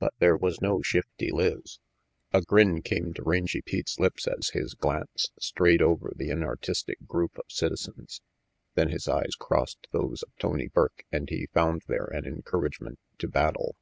[0.00, 1.78] But there was no Shifty Lizz.
[2.32, 7.38] A grin came to Rangy Pete's lips as his glance strayed over the inartistic group
[7.38, 8.20] of citizens.
[8.74, 13.28] Then his eyes crossed those of Tony Burke and he found there an encouragement to
[13.28, 13.76] battle.